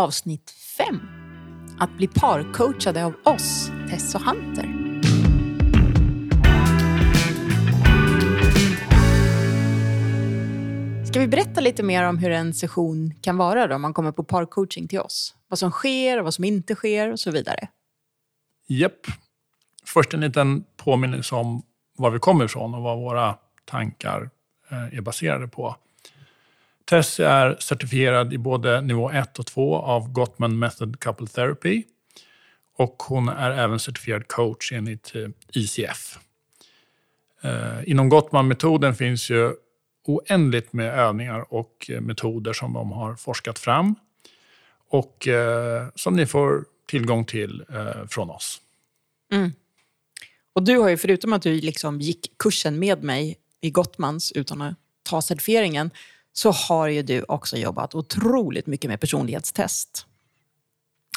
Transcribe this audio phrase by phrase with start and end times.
[0.00, 1.00] avsnitt 5.
[1.78, 4.80] Att bli parcoachade av oss, Tess och Hunter.
[11.06, 14.12] Ska vi berätta lite mer om hur en session kan vara då, om man kommer
[14.12, 15.34] på parcoaching till oss?
[15.48, 17.68] Vad som sker och vad som inte sker och så vidare.
[18.66, 19.06] Japp.
[19.84, 21.62] Först en liten påminnelse om
[21.96, 24.30] var vi kommer ifrån och vad våra tankar
[24.70, 25.76] eh, är baserade på.
[26.90, 31.84] Tess är certifierad i både nivå 1 och 2 av Gottman Method Couple Therapy.
[32.76, 36.18] Och hon är även certifierad coach enligt eh, ICF.
[37.42, 39.52] Eh, inom Gottman-metoden finns ju
[40.06, 43.94] oändligt med övningar och eh, metoder som de har forskat fram.
[44.88, 45.28] Och
[45.94, 47.64] som ni får tillgång till
[48.08, 48.60] från oss.
[49.32, 49.52] Mm.
[50.52, 54.62] Och du har ju, förutom att du liksom gick kursen med mig i Gottmans utan
[54.62, 55.90] att ta certifieringen,
[56.32, 60.06] så har ju du också jobbat otroligt mycket med personlighetstest.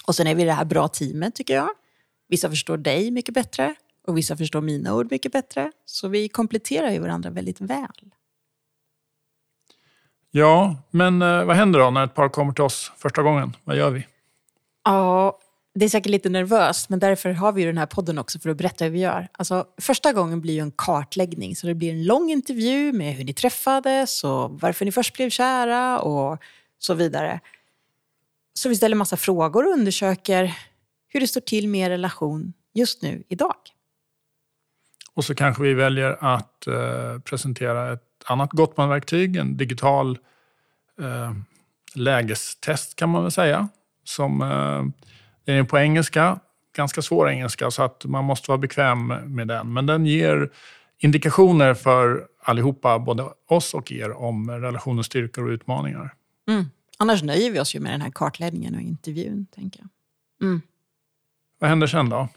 [0.08, 1.70] Och sen är vi det här bra teamet tycker jag.
[2.28, 3.76] Vissa förstår dig mycket bättre
[4.08, 5.72] och vissa förstår mina ord mycket bättre.
[5.86, 8.14] Så vi kompletterar ju varandra väldigt väl.
[10.32, 13.56] Ja, men eh, vad händer då när ett par kommer till oss första gången?
[13.64, 14.08] Vad gör vi?
[14.84, 15.40] Ja,
[15.76, 18.50] det är säkert lite nervöst, men därför har vi ju den här podden också för
[18.50, 19.28] att berätta hur vi gör.
[19.32, 23.24] Alltså, första gången blir ju en kartläggning, så det blir en lång intervju med hur
[23.24, 26.40] ni träffades och varför ni först blev kära och
[26.80, 27.40] så vidare.
[28.54, 30.58] Så vi ställer massa frågor och undersöker
[31.08, 33.56] hur det står till med er relation just nu, idag.
[35.14, 40.18] Och så kanske vi väljer att eh, presentera ett annat Gottman-verktyg, en digital
[41.02, 41.34] eh,
[41.96, 43.68] lägestest kan man väl säga,
[44.04, 45.06] som eh,
[45.46, 46.40] den är på engelska,
[46.76, 49.74] ganska svår engelska, så att man måste vara bekväm med den.
[49.74, 50.50] Men den ger
[50.98, 56.14] indikationer för allihopa, både oss och er, om relationens styrkor och utmaningar.
[56.48, 56.66] Mm.
[56.98, 59.90] Annars nöjer vi oss ju med den här kartläggningen och intervjun, tänker jag.
[60.48, 60.62] Mm.
[61.60, 62.28] Vad händer sen då?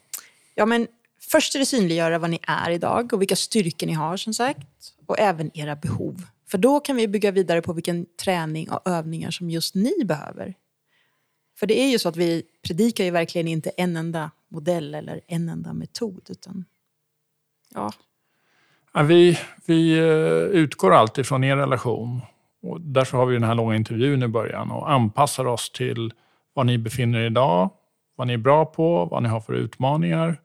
[0.54, 0.86] Ja, men
[1.20, 4.68] först är det synliggöra vad ni är idag och vilka styrkor ni har, som sagt.
[5.06, 6.22] Och även era behov.
[6.48, 10.54] För då kan vi bygga vidare på vilken träning och övningar som just ni behöver
[11.58, 15.20] för det är ju så att vi predikar ju verkligen inte en enda modell eller
[15.26, 16.20] en enda metod.
[16.28, 16.64] Utan,
[17.74, 17.92] ja.
[18.92, 22.20] ja vi, vi eh, utgår alltid från er relation.
[22.62, 26.12] Och därför har vi den här långa intervjun i början och anpassar oss till
[26.54, 27.70] var ni befinner er idag,
[28.16, 30.40] vad ni är bra på, vad ni har för utmaningar.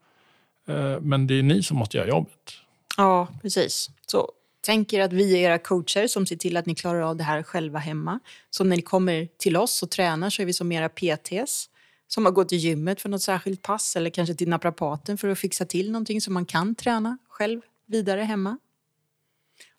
[0.68, 2.54] Eh, men det är ni som måste göra jobbet.
[2.98, 3.90] Ja, precis.
[4.06, 7.16] Så Tänk er att vi är era coacher som ser till att ni klarar av
[7.16, 8.20] det här själva hemma.
[8.50, 11.70] Så när ni kommer till oss och tränar så är vi som era PTs
[12.08, 15.40] som har gått till gymmet för något särskilt pass eller kanske till naprapaten för att
[15.40, 18.58] fixa till någonting som man kan träna själv vidare hemma.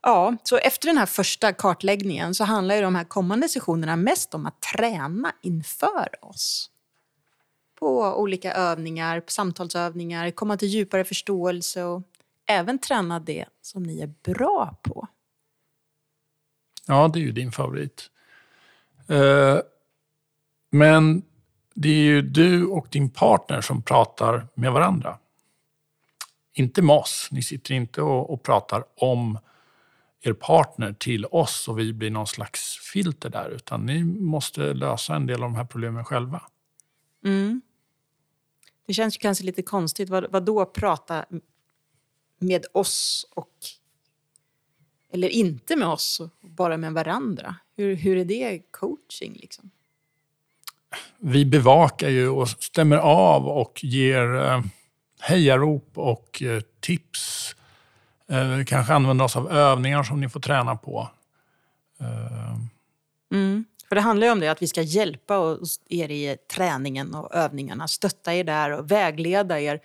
[0.02, 4.34] Ja, så efter den här första kartläggningen så handlar ju de här kommande sessionerna mest
[4.34, 6.70] om att träna inför oss.
[7.78, 12.02] På olika övningar, samtalsövningar, komma till djupare förståelse och
[12.46, 15.08] även träna det som ni är bra på.
[16.86, 18.10] Ja, det är ju din favorit.
[19.08, 19.58] Eh,
[20.70, 21.22] men
[21.74, 25.18] det är ju du och din partner som pratar med varandra.
[26.52, 27.28] Inte med oss.
[27.30, 29.38] Ni sitter inte och, pratar om
[30.20, 35.14] er partner till oss och vi blir någon slags filter där, utan ni måste lösa
[35.14, 36.42] en del av de här problemen själva.
[37.24, 37.62] Mm.
[38.86, 40.08] Det känns kanske lite konstigt.
[40.08, 41.24] Vad, vad då prata
[42.42, 43.48] med oss och
[45.12, 47.56] eller inte med oss, bara med varandra?
[47.76, 49.32] Hur, hur är det coaching?
[49.40, 49.70] Liksom?
[51.18, 54.62] Vi bevakar ju och stämmer av och ger eh,
[55.20, 57.54] hejarop och eh, tips.
[58.28, 61.08] Eh, kanske använder oss av övningar som ni får träna på.
[63.32, 63.64] Mm.
[63.88, 65.58] För det handlar ju om det, att vi ska hjälpa
[65.88, 69.80] er i träningen och övningarna, stötta er där och vägleda er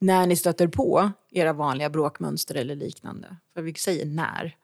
[0.00, 3.36] när ni stöter på era vanliga bråkmönster eller liknande.
[3.54, 4.56] För vi säger när.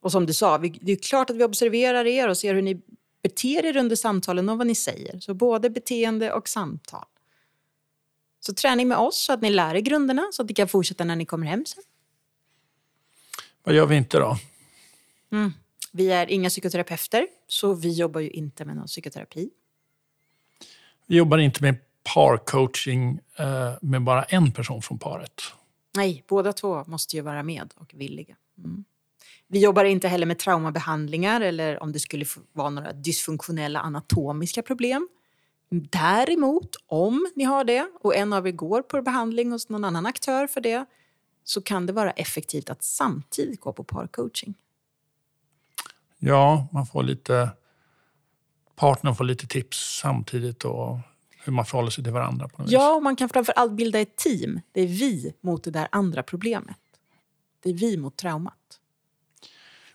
[0.00, 2.82] Och som du sa, det är klart att vi observerar er och ser hur ni
[3.22, 5.20] beter er under samtalen och vad ni säger.
[5.20, 7.04] Så både beteende och samtal.
[8.40, 11.04] Så träning med oss så att ni lär er grunderna så att ni kan fortsätta
[11.04, 11.82] när ni kommer hem sen.
[13.62, 14.36] Vad gör vi inte då?
[15.32, 15.52] Mm.
[15.92, 19.50] Vi är inga psykoterapeuter, så vi jobbar ju inte med någon psykoterapi.
[21.06, 21.76] Vi jobbar inte med
[22.14, 25.42] parcoaching eh, med bara en person från paret.
[25.96, 28.36] Nej, båda två måste ju vara med och villiga.
[28.58, 28.84] Mm.
[29.46, 35.08] Vi jobbar inte heller med traumabehandlingar eller om det skulle vara några dysfunktionella anatomiska problem.
[35.70, 40.06] Däremot, om ni har det och en av er går på behandling hos någon annan
[40.06, 40.84] aktör för det
[41.44, 44.54] så kan det vara effektivt att samtidigt gå på parcoaching.
[46.18, 47.50] Ja, man får lite
[48.76, 50.98] partnern får lite tips samtidigt och
[51.44, 52.48] hur man förhåller sig till varandra.
[52.48, 54.60] På något ja, och man kan framför allt bilda ett team.
[54.72, 56.76] Det är vi mot det där andra problemet.
[57.62, 58.80] Det är vi mot traumat.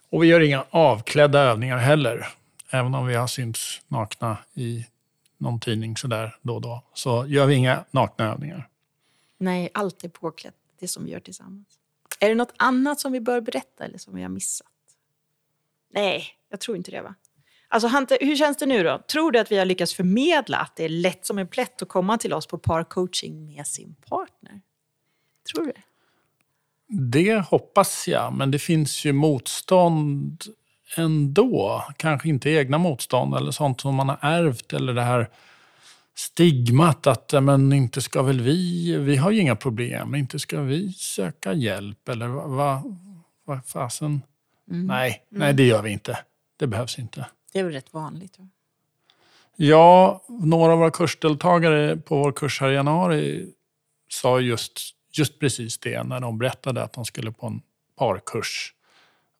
[0.10, 2.28] Och vi gör inga avklädda övningar heller.
[2.70, 4.86] Även om vi har synts nakna i
[5.38, 8.70] någon tidning sådär då och då, så gör vi inga nakna övningar.
[9.38, 11.68] Nej, allt är påklätt, det som vi gör tillsammans.
[12.20, 14.68] Är det något annat som vi bör berätta eller som vi har missat?
[15.90, 17.16] Nej, jag tror inte det va?
[17.72, 19.02] Alltså Hante, hur känns det nu då?
[19.12, 21.90] Tror du att vi har lyckats förmedla att det är lätt som en plätt att
[21.90, 24.62] komma till oss på parcoaching med sin partner?
[25.54, 25.82] Tror du det?
[26.90, 30.44] Det hoppas jag, men det finns ju motstånd
[30.98, 31.84] ändå.
[31.98, 35.30] Kanske inte egna motstånd eller sånt som man har ärvt eller det här
[36.16, 40.94] stigmat att men inte ska väl vi, vi har ju inga problem, inte ska vi
[40.94, 42.84] söka hjälp eller vad va,
[43.46, 44.22] va, fasen.
[44.72, 44.88] Mm.
[44.88, 45.40] Nej, mm.
[45.40, 46.20] nej det gör vi inte.
[46.58, 47.26] Det behövs inte.
[47.52, 48.40] Det är väl rätt vanligt?
[48.40, 48.48] Va?
[49.62, 53.54] Ja, några av våra kursdeltagare på vår kurs här i januari
[54.10, 54.80] sa just,
[55.12, 57.62] just precis det när de berättade att de skulle på en
[57.98, 58.74] parkurs.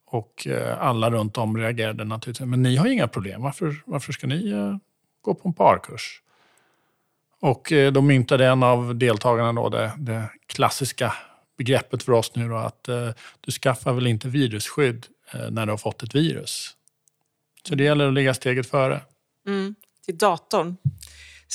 [0.06, 2.46] Och eh, alla runt om reagerade naturligtvis.
[2.46, 3.42] Men ni har inga problem.
[3.42, 4.76] Varför, varför ska ni eh,
[5.22, 6.22] gå på en parkurs?
[7.40, 11.14] Och eh, då myntade en av deltagarna då det, det klassiska
[11.56, 12.88] begreppet för oss nu då, att
[13.40, 15.06] du skaffar väl inte virusskydd
[15.50, 16.76] när du har fått ett virus.
[17.68, 19.00] Så det gäller att ligga steget före.
[19.46, 19.74] Mm,
[20.04, 20.76] till datorn.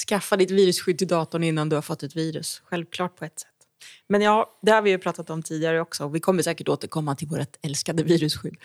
[0.08, 2.62] Skaffa ditt virusskydd till datorn innan du har fått ett virus.
[2.66, 3.50] Självklart på ett sätt.
[4.08, 6.08] Men ja, det har vi ju pratat om tidigare också.
[6.08, 8.56] Vi kommer säkert återkomma till vårt älskade virusskydd.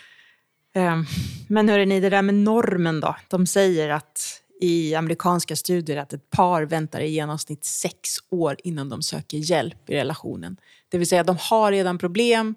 [0.75, 1.05] Ehm,
[1.49, 3.17] men hörrni, det där med normen då.
[3.29, 8.89] De säger att i amerikanska studier att ett par väntar i genomsnitt sex år innan
[8.89, 10.57] de söker hjälp i relationen.
[10.89, 12.55] Det vill säga, de har redan problem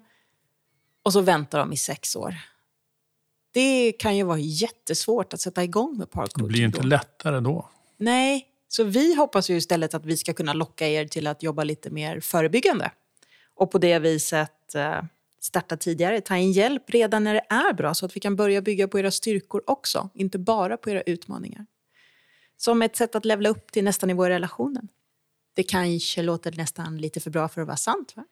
[1.02, 2.34] och så väntar de i sex år.
[3.54, 6.42] Det kan ju vara jättesvårt att sätta igång med parkour.
[6.42, 6.88] Det blir inte då.
[6.88, 7.68] lättare då.
[7.96, 11.64] Nej, så vi hoppas ju istället att vi ska kunna locka er till att jobba
[11.64, 12.90] lite mer förebyggande.
[13.54, 15.02] Och på det viset eh,
[15.40, 18.62] starta tidigare, ta in hjälp redan när det är bra så att vi kan börja
[18.62, 21.66] bygga på era styrkor också, inte bara på era utmaningar.
[22.56, 24.88] Som ett sätt att levla upp till nästa nivå i relationen.
[25.54, 28.24] Det kanske låter nästan lite för bra för att vara sant, va?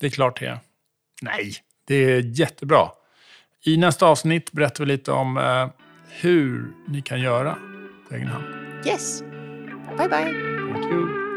[0.00, 0.58] Det är klart det är.
[1.22, 2.90] Nej, det är jättebra.
[3.64, 5.68] I nästa avsnitt berättar vi lite om eh,
[6.20, 7.56] hur ni kan göra
[8.08, 8.44] på egen hand.
[8.86, 9.22] Yes.
[9.98, 10.58] Bye, bye.
[10.72, 11.27] Thank you.